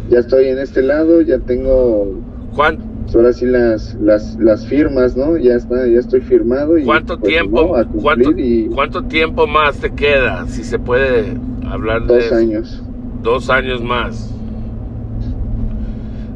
ya 0.09 0.19
estoy 0.19 0.49
en 0.49 0.59
este 0.59 0.83
lado, 0.83 1.21
ya 1.21 1.39
tengo... 1.39 2.13
¿Cuánto? 2.55 2.83
Ahora 3.15 3.33
sí 3.33 3.45
las, 3.45 3.95
las, 3.95 4.35
las 4.39 4.67
firmas, 4.67 5.17
¿no? 5.17 5.37
Ya 5.37 5.55
está, 5.55 5.87
ya 5.87 5.99
estoy 5.99 6.21
firmado 6.21 6.77
y... 6.77 6.83
¿Cuánto 6.83 7.17
pues, 7.17 7.31
tiempo, 7.31 7.75
¿cuánto, 8.01 8.31
cuánto 8.73 9.03
tiempo 9.05 9.47
más 9.47 9.77
te 9.77 9.91
queda, 9.91 10.45
si 10.47 10.63
se 10.63 10.77
puede 10.77 11.33
hablar 11.67 12.05
de 12.05 12.15
Dos 12.15 12.31
años. 12.31 12.83
Dos 13.23 13.49
años 13.49 13.81
más. 13.81 14.34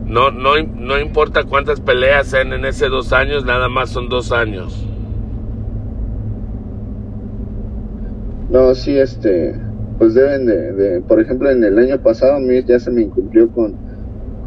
No, 0.10 0.32
no, 0.32 0.62
no 0.62 1.00
importa 1.00 1.44
cuántas 1.44 1.80
peleas 1.80 2.28
sean 2.28 2.52
en 2.52 2.66
ese 2.66 2.90
dos 2.90 3.14
años, 3.14 3.46
nada 3.46 3.70
más 3.70 3.92
son 3.92 4.10
dos 4.10 4.32
años. 4.32 4.86
No, 8.50 8.74
sí, 8.74 8.98
este 8.98 9.56
pues 10.00 10.14
deben 10.14 10.46
de, 10.46 11.02
por 11.08 11.20
ejemplo, 11.20 11.52
en 11.52 11.62
el 11.62 11.78
año 11.78 12.02
pasado 12.02 12.38
a 12.38 12.40
mí 12.40 12.64
ya 12.66 12.80
se 12.80 12.90
me 12.90 13.02
incumplió 13.02 13.50
con, 13.52 13.76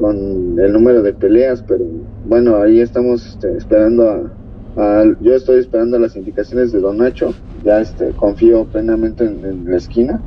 con 0.01 0.59
el 0.59 0.73
número 0.73 1.03
de 1.03 1.13
peleas, 1.13 1.63
pero 1.69 1.85
bueno, 2.27 2.57
ahí 2.57 2.81
estamos 2.81 3.27
este, 3.27 3.59
esperando 3.59 4.33
a, 4.77 5.05
yo 5.21 5.35
estoy 5.35 5.61
esperando 5.61 5.99
las 5.99 6.17
indicaciones 6.17 6.73
de 6.73 6.81
Don 6.81 6.97
Nacho, 6.97 7.35
ya 7.63 7.83
este, 7.83 8.13
confío 8.13 8.65
plenamente 8.65 9.27
en, 9.27 9.71
la 9.71 9.77
esquina. 9.77 10.23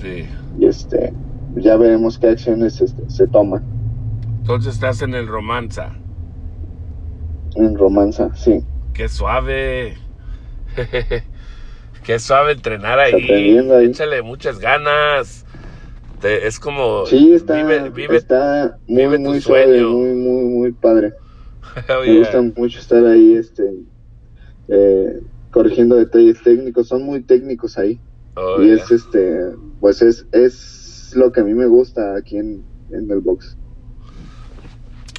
Sí. 0.00 0.24
Y 0.58 0.64
este, 0.64 1.12
ya 1.56 1.76
veremos 1.76 2.18
qué 2.18 2.28
acciones 2.28 2.80
este, 2.80 3.02
se 3.10 3.26
toman. 3.26 3.62
Entonces 4.42 4.74
estás 4.74 5.02
en 5.02 5.14
el 5.14 5.28
romanza. 5.28 5.92
En 7.54 7.76
romanza, 7.76 8.34
sí. 8.34 8.58
Qué 8.92 9.08
suave. 9.08 9.96
Qué 12.04 12.18
suave 12.18 12.50
entrenar 12.50 12.98
ahí. 12.98 13.56
Échale 13.84 14.20
muchas 14.22 14.58
ganas. 14.58 15.46
es 16.24 16.58
como. 16.58 17.06
Sí, 17.06 17.32
está, 17.34 17.60
está 17.86 18.78
muy, 18.88 19.16
muy 19.16 19.40
suave, 19.40 19.80
muy, 19.84 20.12
muy, 20.14 20.44
muy 20.44 20.72
padre. 20.72 21.12
Oh, 21.88 22.00
Me 22.04 22.18
gusta 22.18 22.42
mucho 22.42 22.80
estar 22.80 23.06
ahí, 23.06 23.34
este, 23.34 23.62
eh, 24.66 25.20
corrigiendo 25.52 25.94
detalles 25.94 26.42
técnicos. 26.42 26.88
Son 26.88 27.04
muy 27.04 27.22
técnicos 27.22 27.78
ahí. 27.78 28.00
Oh, 28.34 28.60
y 28.60 28.70
es, 28.70 28.90
este, 28.90 29.52
pues 29.78 30.02
es, 30.02 30.26
es 30.32 31.12
lo 31.14 31.30
que 31.30 31.42
a 31.42 31.44
mí 31.44 31.54
me 31.54 31.66
gusta 31.66 32.16
aquí 32.16 32.38
en, 32.38 32.64
en 32.90 33.08
el 33.08 33.20
box. 33.20 33.56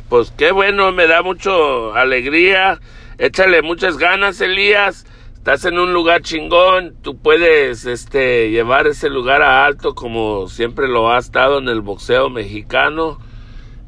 Pues 0.10 0.32
qué 0.38 0.52
bueno, 0.52 0.92
me 0.92 1.08
da 1.08 1.22
mucho 1.22 1.94
alegría. 1.94 2.80
Échale 3.18 3.62
muchas 3.62 3.98
ganas, 3.98 4.42
Elías 4.42 5.06
estás 5.44 5.66
en 5.66 5.78
un 5.78 5.92
lugar 5.92 6.22
chingón, 6.22 6.96
tú 7.02 7.18
puedes 7.18 7.86
este, 7.86 8.50
llevar 8.50 8.88
ese 8.88 9.10
lugar 9.10 9.42
a 9.42 9.66
alto 9.66 9.94
como 9.94 10.48
siempre 10.48 10.88
lo 10.88 11.12
ha 11.12 11.18
estado 11.18 11.58
en 11.58 11.68
el 11.68 11.82
boxeo 11.82 12.30
mexicano. 12.30 13.20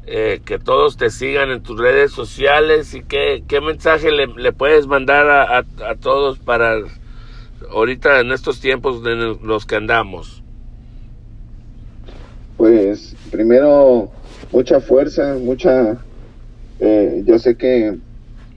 eh, 0.06 0.42
que 0.44 0.58
todos 0.58 0.98
te 0.98 1.08
sigan 1.08 1.50
en 1.50 1.62
tus 1.62 1.80
redes 1.80 2.12
sociales 2.12 2.92
y 2.92 3.02
qué, 3.02 3.42
mensaje 3.62 4.10
le, 4.12 4.52
puedes 4.52 4.86
mandar 4.86 5.30
a, 5.30 5.58
a, 5.60 5.94
todos 5.94 6.38
para 6.38 6.76
ahorita 7.70 8.20
en 8.20 8.32
estos 8.32 8.60
tiempos 8.60 9.02
de 9.02 9.38
los 9.42 9.64
que 9.64 9.76
andamos. 9.76 10.42
Pues 12.58 13.16
primero 13.30 14.10
mucha 14.52 14.78
fuerza, 14.78 15.36
mucha... 15.40 15.96
Yo 17.26 17.40
sé 17.40 17.56
que 17.56 17.98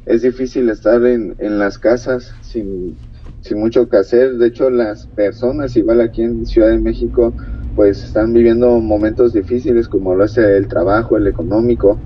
es 0.06 0.22
difícil 0.22 0.70
estar 0.70 1.04
en, 1.04 1.36
en 1.40 1.58
las 1.58 1.80
casas 1.80 2.32
sin, 2.42 2.96
sin 3.42 3.60
mucho 3.60 3.90
que 3.90 3.98
hacer. 3.98 4.38
De 4.38 4.46
hecho, 4.48 4.70
las 4.70 5.08
personas, 5.08 5.76
igual 5.76 6.02
aquí 6.02 6.22
en 6.22 6.46
Ciudad 6.46 6.70
de 6.70 6.78
México, 6.78 7.34
pues 7.76 8.04
están 8.04 8.32
viviendo 8.32 8.80
momentos 8.80 9.34
difíciles 9.34 9.88
como 9.88 10.14
lo 10.14 10.26
es 10.26 10.38
el 10.38 10.68
trabajo, 10.68 11.18
el 11.18 11.26
económico. 11.26 12.00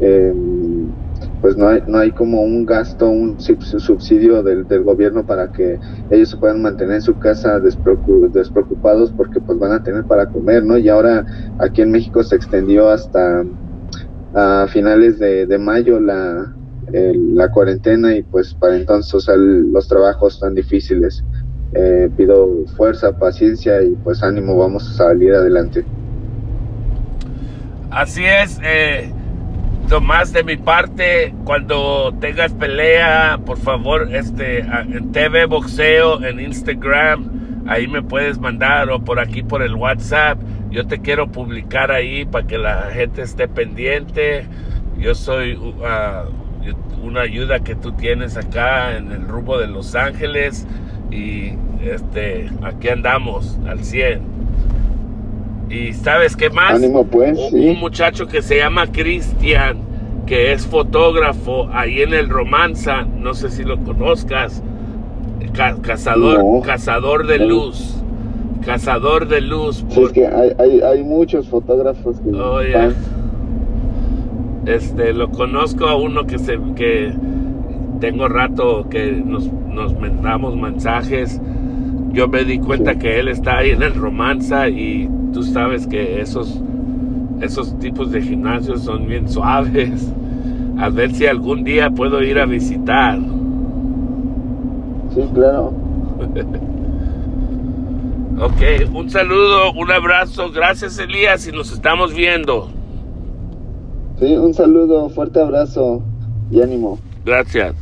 Eh, 0.00 0.34
pues 1.40 1.56
no 1.56 1.68
hay, 1.68 1.82
no 1.86 1.98
hay 1.98 2.12
como 2.12 2.42
un 2.42 2.66
gasto, 2.66 3.08
un 3.08 3.40
subsidio 3.40 4.42
del, 4.42 4.66
del 4.68 4.82
gobierno 4.82 5.24
para 5.24 5.50
que 5.50 5.78
ellos 6.10 6.30
se 6.30 6.36
puedan 6.36 6.60
mantener 6.60 6.96
en 6.96 7.02
su 7.02 7.18
casa 7.18 7.58
despreocupados 7.58 9.12
porque 9.12 9.40
pues 9.40 9.58
van 9.58 9.72
a 9.72 9.82
tener 9.82 10.04
para 10.04 10.26
comer, 10.26 10.64
¿no? 10.64 10.76
Y 10.76 10.88
ahora 10.90 11.24
aquí 11.58 11.80
en 11.80 11.90
México 11.90 12.22
se 12.22 12.36
extendió 12.36 12.90
hasta 12.90 13.44
a 14.34 14.66
finales 14.68 15.18
de, 15.18 15.46
de 15.46 15.58
mayo 15.58 16.00
la, 16.00 16.54
la 16.92 17.50
cuarentena 17.50 18.14
y 18.14 18.22
pues 18.22 18.54
para 18.54 18.76
entonces 18.76 19.26
los 19.36 19.88
trabajos 19.88 20.40
tan 20.40 20.54
difíciles. 20.54 21.24
Eh, 21.74 22.10
pido 22.18 22.66
fuerza, 22.76 23.16
paciencia 23.18 23.82
y 23.82 23.94
pues 24.04 24.22
ánimo, 24.22 24.58
vamos 24.58 24.90
a 24.90 24.92
salir 24.92 25.32
adelante. 25.32 25.84
Así 27.90 28.24
es, 28.24 28.60
eh, 28.62 29.10
Tomás, 29.88 30.32
de 30.32 30.44
mi 30.44 30.56
parte, 30.56 31.34
cuando 31.44 32.14
tengas 32.20 32.52
pelea, 32.52 33.38
por 33.44 33.58
favor, 33.58 34.14
este, 34.14 34.60
en 34.60 35.12
TV 35.12 35.46
Boxeo, 35.46 36.22
en 36.24 36.40
Instagram, 36.40 37.64
ahí 37.66 37.86
me 37.88 38.02
puedes 38.02 38.38
mandar 38.38 38.90
o 38.90 39.02
por 39.02 39.18
aquí 39.18 39.42
por 39.42 39.62
el 39.62 39.74
WhatsApp. 39.74 40.38
Yo 40.72 40.86
te 40.86 41.00
quiero 41.00 41.30
publicar 41.30 41.92
ahí 41.92 42.24
para 42.24 42.46
que 42.46 42.56
la 42.56 42.90
gente 42.92 43.20
esté 43.20 43.46
pendiente. 43.46 44.46
Yo 44.98 45.14
soy 45.14 45.54
uh, 45.54 47.04
una 47.04 47.20
ayuda 47.20 47.60
que 47.60 47.74
tú 47.74 47.92
tienes 47.92 48.38
acá 48.38 48.96
en 48.96 49.12
el 49.12 49.28
rumbo 49.28 49.58
de 49.58 49.66
Los 49.66 49.94
Ángeles 49.94 50.66
y 51.10 51.52
este, 51.84 52.48
aquí 52.62 52.88
andamos 52.88 53.58
al 53.66 53.84
100. 53.84 54.22
Y 55.68 55.92
sabes 55.92 56.36
qué 56.36 56.48
más? 56.48 56.80
Pues, 57.10 57.38
un, 57.52 57.78
muchacho 57.78 58.26
que 58.26 58.40
se 58.40 58.56
llama 58.56 58.86
Cristian, 58.86 59.78
que 60.26 60.52
es 60.52 60.66
fotógrafo 60.66 61.68
ahí 61.72 62.00
en 62.00 62.14
el 62.14 62.30
Romanza, 62.30 63.02
no 63.02 63.34
sé 63.34 63.50
si 63.50 63.62
lo 63.62 63.78
conozcas, 63.82 64.62
cazador, 65.82 66.62
cazador 66.62 67.26
de 67.26 67.38
luz. 67.38 68.01
Cazador 68.64 69.26
de 69.28 69.40
luz. 69.40 69.84
que 70.12 70.26
hay, 70.26 70.80
hay, 70.80 71.02
muchos 71.02 71.48
fotógrafos 71.48 72.20
que 72.20 72.30
oh, 72.30 72.60
Este, 74.66 75.12
lo 75.12 75.30
conozco 75.30 75.86
a 75.86 75.96
uno 75.96 76.26
que 76.26 76.38
se 76.38 76.58
que 76.76 77.12
tengo 78.00 78.28
rato 78.28 78.88
que 78.88 79.12
nos, 79.12 79.50
nos 79.52 79.98
mandamos 79.98 80.56
mensajes. 80.56 81.40
Yo 82.12 82.28
me 82.28 82.44
di 82.44 82.58
cuenta 82.58 82.96
que 82.96 83.18
él 83.18 83.28
está 83.28 83.58
ahí 83.58 83.70
en 83.70 83.82
el 83.82 83.94
romanza 83.94 84.68
y 84.68 85.08
tú 85.32 85.42
sabes 85.42 85.86
que 85.86 86.20
esos, 86.20 86.62
esos 87.40 87.78
tipos 87.78 88.12
de 88.12 88.22
gimnasios 88.22 88.82
son 88.82 89.06
bien 89.06 89.28
suaves. 89.28 90.12
A 90.78 90.88
ver 90.88 91.12
si 91.12 91.26
algún 91.26 91.64
día 91.64 91.90
puedo 91.90 92.22
ir 92.22 92.38
a 92.38 92.46
visitar. 92.46 93.18
Sí, 95.14 95.22
claro. 95.32 95.72
ok, 98.40 98.92
un 98.92 99.10
saludo, 99.10 99.72
un 99.72 99.90
abrazo. 99.90 100.50
Gracias 100.50 100.98
Elías 100.98 101.46
y 101.46 101.52
nos 101.52 101.72
estamos 101.72 102.14
viendo. 102.14 102.70
Sí, 104.18 104.36
un 104.36 104.54
saludo, 104.54 105.08
fuerte 105.10 105.40
abrazo 105.40 106.02
y 106.50 106.62
ánimo. 106.62 106.98
Gracias. 107.24 107.74